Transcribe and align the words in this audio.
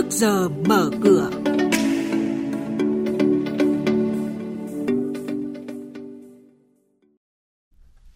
trước 0.00 0.10
giờ 0.10 0.48
mở 0.48 0.90
cửa. 1.02 1.30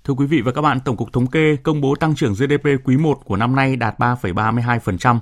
Thưa 0.05 0.15
quý 0.15 0.27
vị 0.27 0.41
và 0.41 0.53
các 0.53 0.63
bạn, 0.63 0.79
Tổng 0.85 0.97
cục 0.97 1.13
Thống 1.13 1.27
kê 1.27 1.57
công 1.57 1.81
bố 1.81 1.95
tăng 1.95 2.15
trưởng 2.15 2.33
GDP 2.33 2.67
quý 2.85 2.97
1 2.97 3.21
của 3.25 3.37
năm 3.37 3.57
nay 3.57 3.77
đạt 3.77 3.99
3,32%. 3.99 5.19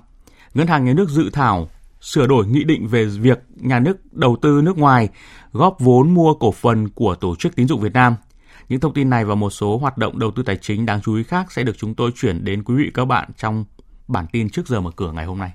Ngân 0.55 0.66
hàng 0.66 0.84
Nhà 0.84 0.93
nước 0.93 1.09
dự 1.09 1.30
thảo 1.33 1.69
sửa 2.01 2.27
đổi 2.27 2.46
nghị 2.46 2.65
định 2.65 2.87
về 2.87 3.05
việc 3.05 3.38
nhà 3.56 3.79
nước 3.79 4.12
đầu 4.12 4.37
tư 4.42 4.60
nước 4.65 4.79
ngoài 4.79 5.09
góp 5.52 5.77
vốn 5.80 6.15
mua 6.15 6.34
cổ 6.34 6.52
phần 6.52 6.88
của 6.88 7.15
Tổ 7.15 7.37
chức 7.37 7.56
Tín 7.56 7.69
dụng 7.69 7.80
Việt 7.80 7.92
Nam. 7.92 8.15
Những 8.69 8.80
thông 8.80 8.95
tin 8.95 9.10
này 9.10 9.24
và 9.24 9.34
một 9.34 9.51
số 9.51 9.79
hoạt 9.79 9.98
động 9.98 10.19
đầu 10.19 10.30
tư 10.30 10.42
tài 10.42 10.56
chính 10.56 10.87
đáng 10.87 11.01
chú 11.05 11.15
ý 11.15 11.23
khác 11.23 11.52
sẽ 11.52 11.62
được 11.62 11.79
chúng 11.79 11.95
tôi 11.95 12.10
chuyển 12.16 12.45
đến 12.45 12.62
quý 12.65 12.74
vị 12.74 12.91
các 12.95 13.05
bạn 13.05 13.30
trong 13.37 13.65
bản 14.09 14.27
tin 14.33 14.51
trước 14.51 14.69
giờ 14.69 14.80
mở 14.80 14.91
cửa 14.97 15.12
ngày 15.12 15.24
hôm 15.24 15.38
nay. 15.38 15.52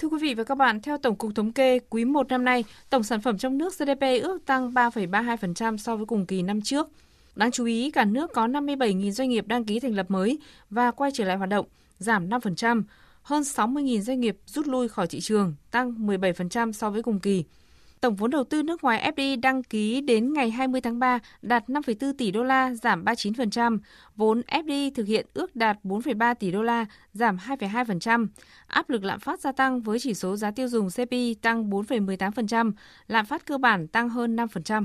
Thưa 0.00 0.08
quý 0.08 0.18
vị 0.20 0.34
và 0.34 0.44
các 0.44 0.54
bạn, 0.54 0.80
theo 0.80 0.98
Tổng 0.98 1.16
cục 1.16 1.34
Thống 1.34 1.52
kê, 1.52 1.78
quý 1.90 2.04
1 2.04 2.28
năm 2.28 2.44
nay, 2.44 2.64
tổng 2.90 3.02
sản 3.02 3.20
phẩm 3.20 3.38
trong 3.38 3.58
nước 3.58 3.78
GDP 3.78 4.00
ước 4.22 4.38
tăng 4.46 4.70
3,32% 4.70 5.76
so 5.76 5.96
với 5.96 6.06
cùng 6.06 6.26
kỳ 6.26 6.42
năm 6.42 6.60
trước. 6.62 6.88
Đáng 7.34 7.50
chú 7.50 7.64
ý, 7.64 7.90
cả 7.90 8.04
nước 8.04 8.32
có 8.32 8.46
57.000 8.46 9.10
doanh 9.10 9.28
nghiệp 9.28 9.46
đăng 9.46 9.64
ký 9.64 9.80
thành 9.80 9.94
lập 9.94 10.06
mới 10.08 10.38
và 10.70 10.90
quay 10.90 11.10
trở 11.14 11.24
lại 11.24 11.36
hoạt 11.36 11.48
động, 11.48 11.66
giảm 11.98 12.28
5%, 12.28 12.82
hơn 13.22 13.42
60.000 13.42 14.00
doanh 14.00 14.20
nghiệp 14.20 14.36
rút 14.46 14.66
lui 14.66 14.88
khỏi 14.88 15.06
thị 15.06 15.20
trường, 15.20 15.54
tăng 15.70 16.06
17% 16.06 16.72
so 16.72 16.90
với 16.90 17.02
cùng 17.02 17.20
kỳ. 17.20 17.44
Tổng 18.06 18.16
vốn 18.16 18.30
đầu 18.30 18.44
tư 18.44 18.62
nước 18.62 18.84
ngoài 18.84 19.12
FDI 19.16 19.40
đăng 19.40 19.62
ký 19.62 20.00
đến 20.00 20.32
ngày 20.32 20.50
20 20.50 20.80
tháng 20.80 20.98
3 20.98 21.18
đạt 21.42 21.68
5,4 21.68 22.12
tỷ 22.18 22.30
đô 22.30 22.44
la, 22.44 22.74
giảm 22.74 23.04
39%. 23.04 23.78
Vốn 24.16 24.42
FDI 24.46 24.90
thực 24.94 25.06
hiện 25.06 25.26
ước 25.34 25.56
đạt 25.56 25.78
4,3 25.84 26.34
tỷ 26.34 26.50
đô 26.50 26.62
la, 26.62 26.86
giảm 27.12 27.36
2,2%. 27.36 28.26
Áp 28.66 28.90
lực 28.90 29.04
lạm 29.04 29.20
phát 29.20 29.40
gia 29.40 29.52
tăng 29.52 29.80
với 29.80 29.98
chỉ 29.98 30.14
số 30.14 30.36
giá 30.36 30.50
tiêu 30.50 30.68
dùng 30.68 30.88
CPI 30.90 31.34
tăng 31.34 31.70
4,18%, 31.70 32.72
lạm 33.08 33.26
phát 33.26 33.46
cơ 33.46 33.58
bản 33.58 33.88
tăng 33.88 34.08
hơn 34.08 34.36
5%. 34.36 34.84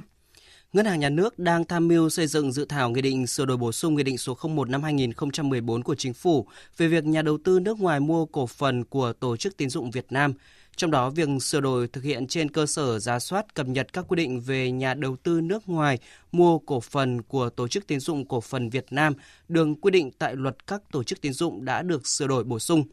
Ngân 0.74 0.86
hàng 0.86 1.00
Nhà 1.00 1.10
nước 1.10 1.40
đang 1.40 1.66
tham 1.66 1.88
mưu 1.88 2.10
xây 2.10 2.28
dựng 2.28 2.52
dự 2.52 2.66
thảo 2.66 2.90
nghị 2.90 3.02
định 3.02 3.28
sửa 3.28 3.46
đổi 3.46 3.58
bổ 3.58 3.72
sung 3.72 3.96
nghị 3.96 4.04
định 4.04 4.18
số 4.18 4.38
01 4.44 4.70
năm 4.70 4.84
2014 4.84 5.84
của 5.84 5.96
Chính 5.96 6.14
phủ 6.14 6.48
về 6.78 6.88
việc 6.88 7.04
nhà 7.04 7.22
đầu 7.22 7.38
tư 7.44 7.60
nước 7.60 7.80
ngoài 7.80 8.00
mua 8.00 8.26
cổ 8.26 8.48
phần 8.48 8.84
của 8.84 9.14
Tổ 9.14 9.38
chức 9.38 9.58
Tín 9.58 9.70
dụng 9.70 9.92
Việt 9.92 10.06
Nam. 10.10 10.34
Trong 10.76 10.92
đó, 10.92 11.10
việc 11.10 11.30
sửa 11.42 11.62
đổi 11.62 11.88
thực 11.88 12.04
hiện 12.04 12.28
trên 12.28 12.52
cơ 12.52 12.66
sở 12.66 13.00
ra 13.00 13.20
soát 13.20 13.56
cập 13.56 13.68
nhật 13.68 13.94
các 13.94 14.06
quy 14.08 14.16
định 14.16 14.42
về 14.42 14.72
nhà 14.72 14.94
đầu 14.94 15.16
tư 15.24 15.42
nước 15.42 15.70
ngoài 15.70 16.00
mua 16.32 16.60
cổ 16.60 16.80
phần 16.80 17.22
của 17.22 17.50
Tổ 17.50 17.68
chức 17.68 17.88
Tín 17.88 18.00
dụng 18.00 18.28
Cổ 18.28 18.42
phần 18.42 18.70
Việt 18.70 18.86
Nam 18.92 19.14
đường 19.48 19.76
quy 19.76 19.92
định 19.92 20.12
tại 20.12 20.36
luật 20.36 20.68
các 20.68 20.82
tổ 20.92 21.04
chức 21.04 21.22
tín 21.22 21.34
dụng 21.34 21.66
đã 21.66 21.82
được 21.82 22.08
sửa 22.08 22.28
đổi 22.28 22.44
bổ 22.44 22.60
sung. 22.60 22.84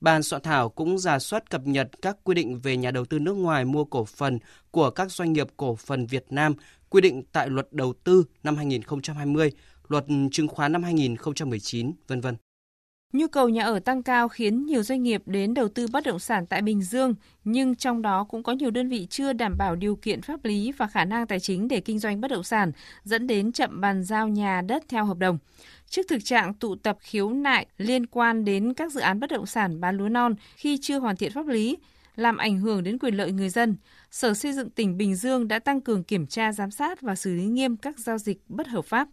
Ban 0.00 0.22
soạn 0.22 0.42
thảo 0.42 0.68
cũng 0.68 0.98
ra 0.98 1.18
soát 1.18 1.50
cập 1.50 1.66
nhật 1.66 1.88
các 2.02 2.16
quy 2.24 2.34
định 2.34 2.60
về 2.60 2.76
nhà 2.76 2.90
đầu 2.90 3.04
tư 3.04 3.18
nước 3.18 3.34
ngoài 3.34 3.64
mua 3.64 3.84
cổ 3.84 4.04
phần 4.04 4.38
của 4.70 4.90
các 4.90 5.12
doanh 5.12 5.32
nghiệp 5.32 5.46
cổ 5.56 5.76
phần 5.76 6.06
Việt 6.06 6.26
Nam 6.30 6.54
quy 6.88 7.00
định 7.00 7.22
tại 7.32 7.48
luật 7.48 7.72
đầu 7.72 7.92
tư 8.04 8.24
năm 8.42 8.56
2020, 8.56 9.52
luật 9.88 10.04
chứng 10.32 10.48
khoán 10.48 10.72
năm 10.72 10.82
2019, 10.82 11.92
vân 12.08 12.20
vân. 12.20 12.36
Nhu 13.12 13.28
cầu 13.28 13.48
nhà 13.48 13.64
ở 13.64 13.78
tăng 13.78 14.02
cao 14.02 14.28
khiến 14.28 14.66
nhiều 14.66 14.82
doanh 14.82 15.02
nghiệp 15.02 15.22
đến 15.26 15.54
đầu 15.54 15.68
tư 15.68 15.86
bất 15.92 16.04
động 16.04 16.18
sản 16.18 16.46
tại 16.46 16.62
Bình 16.62 16.82
Dương, 16.82 17.14
nhưng 17.44 17.74
trong 17.74 18.02
đó 18.02 18.24
cũng 18.24 18.42
có 18.42 18.52
nhiều 18.52 18.70
đơn 18.70 18.88
vị 18.88 19.06
chưa 19.10 19.32
đảm 19.32 19.54
bảo 19.58 19.76
điều 19.76 19.96
kiện 19.96 20.22
pháp 20.22 20.44
lý 20.44 20.72
và 20.72 20.86
khả 20.86 21.04
năng 21.04 21.26
tài 21.26 21.40
chính 21.40 21.68
để 21.68 21.80
kinh 21.80 21.98
doanh 21.98 22.20
bất 22.20 22.30
động 22.30 22.42
sản, 22.42 22.72
dẫn 23.04 23.26
đến 23.26 23.52
chậm 23.52 23.80
bàn 23.80 24.04
giao 24.04 24.28
nhà 24.28 24.60
đất 24.60 24.82
theo 24.88 25.04
hợp 25.04 25.18
đồng. 25.18 25.38
Trước 25.88 26.02
thực 26.08 26.24
trạng 26.24 26.54
tụ 26.54 26.76
tập 26.76 26.98
khiếu 27.00 27.30
nại 27.30 27.66
liên 27.78 28.06
quan 28.06 28.44
đến 28.44 28.74
các 28.74 28.92
dự 28.92 29.00
án 29.00 29.20
bất 29.20 29.30
động 29.30 29.46
sản 29.46 29.80
bán 29.80 29.96
lúa 29.96 30.08
non 30.08 30.34
khi 30.56 30.78
chưa 30.82 30.98
hoàn 30.98 31.16
thiện 31.16 31.32
pháp 31.32 31.46
lý, 31.46 31.76
làm 32.16 32.36
ảnh 32.36 32.58
hưởng 32.58 32.84
đến 32.84 32.98
quyền 32.98 33.14
lợi 33.14 33.32
người 33.32 33.48
dân, 33.48 33.76
Sở 34.10 34.34
Xây 34.34 34.52
dựng 34.52 34.70
tỉnh 34.70 34.96
Bình 34.96 35.14
Dương 35.14 35.48
đã 35.48 35.58
tăng 35.58 35.80
cường 35.80 36.04
kiểm 36.04 36.26
tra 36.26 36.52
giám 36.52 36.70
sát 36.70 37.00
và 37.00 37.14
xử 37.14 37.34
lý 37.34 37.44
nghiêm 37.44 37.76
các 37.76 37.98
giao 37.98 38.18
dịch 38.18 38.38
bất 38.48 38.68
hợp 38.68 38.84
pháp. 38.84 39.08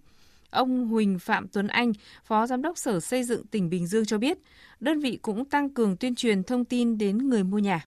Ông 0.56 0.88
Huỳnh 0.88 1.20
Phạm 1.20 1.48
Tuấn 1.48 1.68
Anh, 1.68 1.92
Phó 2.24 2.48
Giám 2.48 2.62
đốc 2.62 2.78
Sở 2.78 3.00
Xây 3.00 3.24
dựng 3.24 3.48
tỉnh 3.48 3.70
Bình 3.70 3.88
Dương 3.88 4.06
cho 4.06 4.18
biết, 4.18 4.38
đơn 4.80 5.00
vị 5.00 5.20
cũng 5.22 5.46
tăng 5.46 5.70
cường 5.70 5.98
tuyên 5.98 6.16
truyền 6.16 6.44
thông 6.44 6.66
tin 6.66 6.98
đến 6.98 7.30
người 7.30 7.44
mua 7.44 7.58
nhà. 7.58 7.86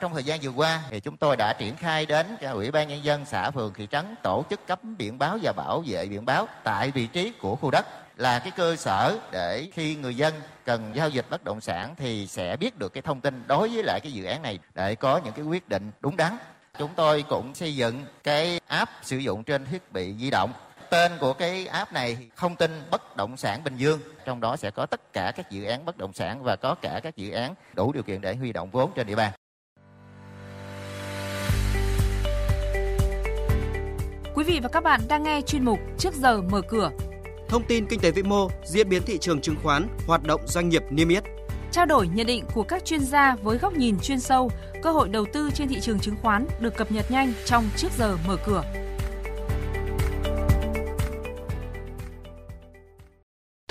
Trong 0.00 0.12
thời 0.14 0.24
gian 0.24 0.40
vừa 0.40 0.50
qua 0.50 0.82
thì 0.90 1.00
chúng 1.00 1.16
tôi 1.16 1.36
đã 1.36 1.52
triển 1.58 1.76
khai 1.76 2.06
đến 2.06 2.26
cho 2.40 2.52
Ủy 2.52 2.70
ban 2.70 2.88
nhân 2.88 3.04
dân 3.04 3.24
xã 3.24 3.50
phường 3.50 3.72
thị 3.76 3.88
trấn 3.90 4.04
tổ 4.22 4.44
chức 4.50 4.66
cấp 4.66 4.80
biển 4.98 5.18
báo 5.18 5.38
và 5.42 5.52
bảo 5.52 5.84
vệ 5.86 6.06
biển 6.06 6.24
báo 6.24 6.48
tại 6.64 6.90
vị 6.90 7.06
trí 7.06 7.32
của 7.40 7.56
khu 7.56 7.70
đất 7.70 7.86
là 8.16 8.38
cái 8.38 8.50
cơ 8.50 8.76
sở 8.76 9.18
để 9.32 9.68
khi 9.72 9.96
người 9.96 10.14
dân 10.14 10.34
cần 10.64 10.92
giao 10.94 11.08
dịch 11.08 11.26
bất 11.30 11.44
động 11.44 11.60
sản 11.60 11.94
thì 11.96 12.26
sẽ 12.26 12.56
biết 12.56 12.78
được 12.78 12.92
cái 12.92 13.02
thông 13.02 13.20
tin 13.20 13.42
đối 13.46 13.68
với 13.68 13.82
lại 13.82 14.00
cái 14.02 14.12
dự 14.12 14.24
án 14.24 14.42
này 14.42 14.58
để 14.74 14.94
có 14.94 15.20
những 15.24 15.32
cái 15.32 15.44
quyết 15.44 15.68
định 15.68 15.90
đúng 16.00 16.16
đắn. 16.16 16.36
Chúng 16.78 16.90
tôi 16.96 17.24
cũng 17.28 17.54
xây 17.54 17.76
dựng 17.76 18.04
cái 18.22 18.60
app 18.66 18.90
sử 19.02 19.16
dụng 19.16 19.44
trên 19.44 19.64
thiết 19.64 19.92
bị 19.92 20.14
di 20.20 20.30
động. 20.30 20.52
Tên 20.90 21.12
của 21.20 21.32
cái 21.32 21.66
app 21.66 21.92
này 21.92 22.16
thông 22.36 22.56
tin 22.56 22.70
bất 22.90 23.16
động 23.16 23.36
sản 23.36 23.64
Bình 23.64 23.76
Dương, 23.76 24.00
trong 24.24 24.40
đó 24.40 24.56
sẽ 24.56 24.70
có 24.70 24.86
tất 24.86 25.12
cả 25.12 25.32
các 25.36 25.50
dự 25.50 25.64
án 25.64 25.84
bất 25.84 25.96
động 25.96 26.12
sản 26.12 26.42
và 26.42 26.56
có 26.56 26.74
cả 26.74 27.00
các 27.02 27.16
dự 27.16 27.30
án 27.30 27.54
đủ 27.74 27.92
điều 27.92 28.02
kiện 28.02 28.20
để 28.20 28.34
huy 28.34 28.52
động 28.52 28.70
vốn 28.70 28.90
trên 28.96 29.06
địa 29.06 29.16
bàn. 29.16 29.32
Quý 34.34 34.44
vị 34.44 34.60
và 34.62 34.68
các 34.68 34.82
bạn 34.82 35.00
đang 35.08 35.22
nghe 35.22 35.40
chuyên 35.40 35.64
mục 35.64 35.78
Trước 35.98 36.14
giờ 36.14 36.40
mở 36.42 36.62
cửa 36.68 36.90
thông 37.54 37.64
tin 37.64 37.86
kinh 37.86 38.00
tế 38.00 38.10
vĩ 38.10 38.22
mô, 38.22 38.48
diễn 38.64 38.88
biến 38.88 39.02
thị 39.06 39.18
trường 39.18 39.40
chứng 39.40 39.56
khoán, 39.62 39.88
hoạt 40.06 40.22
động 40.22 40.40
doanh 40.46 40.68
nghiệp 40.68 40.82
niêm 40.90 41.08
yết. 41.08 41.24
Trao 41.72 41.86
đổi 41.86 42.08
nhận 42.08 42.26
định 42.26 42.44
của 42.54 42.62
các 42.62 42.84
chuyên 42.84 43.00
gia 43.00 43.36
với 43.42 43.58
góc 43.58 43.72
nhìn 43.72 43.96
chuyên 44.02 44.20
sâu, 44.20 44.50
cơ 44.82 44.92
hội 44.92 45.08
đầu 45.08 45.26
tư 45.32 45.50
trên 45.54 45.68
thị 45.68 45.80
trường 45.80 46.00
chứng 46.00 46.16
khoán 46.22 46.46
được 46.60 46.76
cập 46.76 46.92
nhật 46.92 47.10
nhanh 47.10 47.32
trong 47.44 47.64
trước 47.76 47.88
giờ 47.98 48.16
mở 48.26 48.36
cửa. 48.46 48.62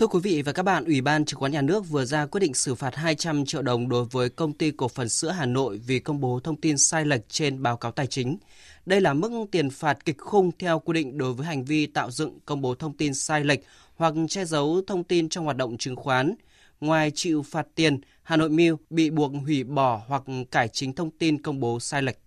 Thưa 0.04 0.08
quý 0.08 0.20
vị 0.24 0.42
và 0.42 0.52
các 0.52 0.64
bạn, 0.64 0.86
Ủy 0.86 1.02
ban 1.02 1.26
Chứng 1.26 1.40
khoán 1.40 1.52
Nhà 1.52 1.62
nước 1.62 1.90
vừa 1.90 2.06
ra 2.06 2.26
quyết 2.26 2.40
định 2.40 2.54
xử 2.54 2.76
phạt 2.76 2.96
200 2.96 3.46
triệu 3.46 3.62
đồng 3.62 3.90
đối 3.90 4.06
với 4.06 4.30
công 4.30 4.54
ty 4.54 4.72
cổ 4.72 4.88
phần 4.88 5.10
sữa 5.10 5.30
Hà 5.30 5.46
Nội 5.46 5.78
vì 5.78 6.00
công 6.00 6.20
bố 6.20 6.40
thông 6.44 6.62
tin 6.62 6.78
sai 6.78 7.06
lệch 7.06 7.30
trên 7.30 7.64
báo 7.64 7.78
cáo 7.78 7.92
tài 7.92 8.08
chính. 8.08 8.38
Đây 8.86 9.02
là 9.02 9.14
mức 9.14 9.46
tiền 9.52 9.70
phạt 9.70 10.06
kịch 10.06 10.18
khung 10.18 10.52
theo 10.60 10.80
quy 10.80 10.94
định 10.94 11.18
đối 11.18 11.34
với 11.34 11.48
hành 11.48 11.66
vi 11.66 11.86
tạo 11.86 12.12
dựng, 12.12 12.40
công 12.46 12.62
bố 12.62 12.76
thông 12.76 12.98
tin 12.98 13.14
sai 13.14 13.44
lệch 13.44 13.60
hoặc 13.96 14.14
che 14.30 14.46
giấu 14.46 14.82
thông 14.88 15.04
tin 15.04 15.30
trong 15.30 15.46
hoạt 15.46 15.58
động 15.58 15.78
chứng 15.78 15.96
khoán. 15.96 16.36
Ngoài 16.82 17.12
chịu 17.16 17.44
phạt 17.44 17.68
tiền, 17.76 18.02
Hà 18.24 18.38
Nội 18.38 18.50
Mill 18.50 18.76
bị 18.90 19.10
buộc 19.10 19.32
hủy 19.46 19.64
bỏ 19.64 20.02
hoặc 20.08 20.24
cải 20.52 20.68
chính 20.68 20.94
thông 20.94 21.12
tin 21.12 21.42
công 21.42 21.60
bố 21.60 21.80
sai 21.80 22.02
lệch. 22.02 22.23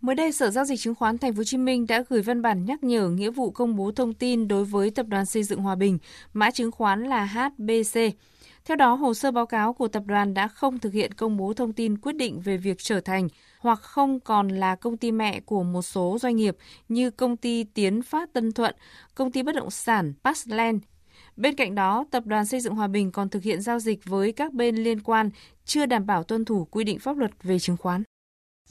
Mới 0.00 0.14
đây, 0.14 0.32
Sở 0.32 0.50
Giao 0.50 0.64
dịch 0.64 0.80
Chứng 0.80 0.94
khoán 0.94 1.18
Thành 1.18 1.32
phố 1.32 1.36
Hồ 1.36 1.44
Chí 1.44 1.56
Minh 1.56 1.86
đã 1.86 2.04
gửi 2.08 2.22
văn 2.22 2.42
bản 2.42 2.64
nhắc 2.64 2.84
nhở 2.84 3.08
nghĩa 3.08 3.30
vụ 3.30 3.50
công 3.50 3.76
bố 3.76 3.92
thông 3.92 4.14
tin 4.14 4.48
đối 4.48 4.64
với 4.64 4.90
Tập 4.90 5.06
đoàn 5.08 5.26
Xây 5.26 5.42
dựng 5.42 5.60
Hòa 5.60 5.74
Bình, 5.74 5.98
mã 6.32 6.50
chứng 6.50 6.70
khoán 6.70 7.04
là 7.04 7.24
HBC. 7.24 8.00
Theo 8.64 8.76
đó, 8.76 8.94
hồ 8.94 9.14
sơ 9.14 9.30
báo 9.30 9.46
cáo 9.46 9.72
của 9.72 9.88
tập 9.88 10.02
đoàn 10.06 10.34
đã 10.34 10.48
không 10.48 10.78
thực 10.78 10.92
hiện 10.92 11.14
công 11.14 11.36
bố 11.36 11.52
thông 11.52 11.72
tin 11.72 11.98
quyết 11.98 12.16
định 12.16 12.40
về 12.40 12.56
việc 12.56 12.78
trở 12.78 13.00
thành 13.00 13.28
hoặc 13.58 13.80
không 13.82 14.20
còn 14.20 14.48
là 14.48 14.74
công 14.74 14.96
ty 14.96 15.12
mẹ 15.12 15.40
của 15.40 15.62
một 15.62 15.82
số 15.82 16.18
doanh 16.20 16.36
nghiệp 16.36 16.56
như 16.88 17.10
công 17.10 17.36
ty 17.36 17.64
Tiến 17.64 18.02
Phát 18.02 18.32
Tân 18.32 18.52
Thuận, 18.52 18.74
công 19.14 19.32
ty 19.32 19.42
bất 19.42 19.54
động 19.54 19.70
sản 19.70 20.12
Passland. 20.24 20.82
Bên 21.36 21.54
cạnh 21.54 21.74
đó, 21.74 22.04
Tập 22.10 22.26
đoàn 22.26 22.46
Xây 22.46 22.60
dựng 22.60 22.74
Hòa 22.74 22.86
Bình 22.88 23.12
còn 23.12 23.28
thực 23.28 23.42
hiện 23.42 23.60
giao 23.60 23.78
dịch 23.78 24.00
với 24.04 24.32
các 24.32 24.52
bên 24.52 24.76
liên 24.76 25.00
quan 25.00 25.30
chưa 25.64 25.86
đảm 25.86 26.06
bảo 26.06 26.22
tuân 26.22 26.44
thủ 26.44 26.64
quy 26.70 26.84
định 26.84 26.98
pháp 26.98 27.16
luật 27.16 27.30
về 27.42 27.58
chứng 27.58 27.76
khoán. 27.76 28.02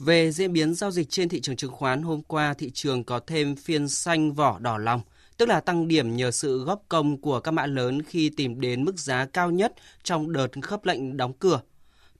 Về 0.00 0.32
diễn 0.32 0.52
biến 0.52 0.74
giao 0.74 0.90
dịch 0.90 1.10
trên 1.10 1.28
thị 1.28 1.40
trường 1.40 1.56
chứng 1.56 1.72
khoán, 1.72 2.02
hôm 2.02 2.22
qua 2.22 2.54
thị 2.54 2.70
trường 2.74 3.04
có 3.04 3.20
thêm 3.26 3.56
phiên 3.56 3.88
xanh 3.88 4.32
vỏ 4.32 4.58
đỏ 4.58 4.78
lòng, 4.78 5.00
tức 5.36 5.48
là 5.48 5.60
tăng 5.60 5.88
điểm 5.88 6.16
nhờ 6.16 6.30
sự 6.30 6.64
góp 6.64 6.82
công 6.88 7.20
của 7.20 7.40
các 7.40 7.50
mã 7.50 7.66
lớn 7.66 8.02
khi 8.02 8.30
tìm 8.36 8.60
đến 8.60 8.84
mức 8.84 8.98
giá 8.98 9.26
cao 9.26 9.50
nhất 9.50 9.72
trong 10.02 10.32
đợt 10.32 10.48
khớp 10.62 10.84
lệnh 10.84 11.16
đóng 11.16 11.32
cửa. 11.32 11.60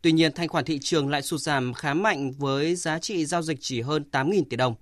Tuy 0.02 0.12
nhiên, 0.12 0.32
thanh 0.32 0.48
khoản 0.48 0.64
thị 0.64 0.78
trường 0.82 1.08
lại 1.08 1.22
sụt 1.22 1.40
giảm 1.40 1.74
khá 1.74 1.94
mạnh 1.94 2.32
với 2.32 2.74
giá 2.74 2.98
trị 2.98 3.26
giao 3.26 3.42
dịch 3.42 3.58
chỉ 3.60 3.80
hơn 3.80 4.04
8.000 4.12 4.42
tỷ 4.50 4.56
đồng. 4.56 4.74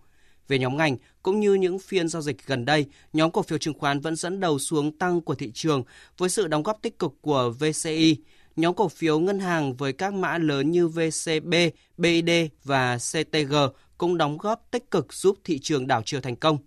Về 0.49 0.59
nhóm 0.59 0.77
ngành, 0.77 0.97
cũng 1.23 1.41
như 1.41 1.55
những 1.55 1.79
phiên 1.79 2.09
giao 2.09 2.23
dịch 2.23 2.47
gần 2.47 2.65
đây, 2.65 2.87
nhóm 3.13 3.31
cổ 3.31 3.43
phiếu 3.43 3.59
chứng 3.59 3.79
khoán 3.79 4.01
vẫn 4.01 4.17
dẫn 4.17 4.41
đầu 4.41 4.59
xuống 4.59 4.99
tăng 4.99 5.21
của 5.21 5.35
thị 5.35 5.51
trường 5.55 5.83
với 6.19 6.29
sự 6.29 6.47
đóng 6.47 6.63
góp 6.63 6.79
tích 6.83 6.99
cực 6.99 7.13
của 7.21 7.53
VCI. 7.61 8.17
Nhóm 8.59 8.75
cổ 8.75 8.89
phiếu 8.89 9.19
ngân 9.19 9.39
hàng 9.39 9.75
với 9.75 9.93
các 9.93 10.15
mã 10.15 10.39
lớn 10.39 10.71
như 10.71 10.89
VCB, 10.89 11.55
BID 11.97 12.31
và 12.65 12.99
CTG 12.99 13.55
cũng 13.99 14.19
đóng 14.19 14.39
góp 14.39 14.67
tích 14.71 14.91
cực 14.91 15.13
giúp 15.13 15.39
thị 15.45 15.59
trường 15.59 15.87
đảo 15.87 16.03
chiều 16.05 16.21
thành 16.21 16.37
công. 16.37 16.59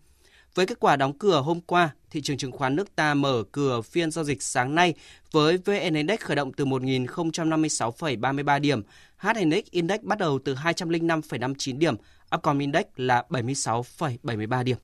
Với 0.56 0.66
kết 0.66 0.80
quả 0.80 0.96
đóng 0.96 1.18
cửa 1.18 1.42
hôm 1.42 1.62
qua, 1.62 1.90
thị 2.12 2.22
trường 2.22 2.38
chứng 2.38 2.52
khoán 2.52 2.76
nước 2.76 2.96
ta 2.96 3.14
mở 3.14 3.44
cửa 3.52 3.82
phiên 3.82 4.12
giao 4.12 4.24
dịch 4.24 4.44
sáng 4.44 4.76
nay 4.76 4.94
với 5.32 5.58
VN 5.58 5.94
Index 5.94 6.20
khởi 6.20 6.36
động 6.36 6.54
từ 6.54 6.66
1.056,33 6.66 8.60
điểm, 8.60 8.82
HNX 9.18 9.64
Index 9.72 10.02
bắt 10.02 10.20
đầu 10.20 10.40
từ 10.46 10.56
205,59 10.56 11.78
điểm, 11.78 11.96
Upcom 12.36 12.60
Index 12.60 12.86
là 12.96 13.26
76,73 13.30 14.64
điểm. 14.64 14.78